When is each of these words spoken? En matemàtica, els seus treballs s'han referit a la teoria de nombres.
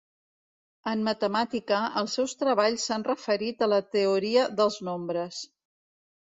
En 0.91 1.03
matemàtica, 1.07 1.81
els 2.01 2.17
seus 2.19 2.33
treballs 2.41 2.87
s'han 2.89 3.07
referit 3.11 3.63
a 3.63 3.71
la 3.77 3.81
teoria 3.99 4.51
de 4.63 4.71
nombres. 4.91 5.47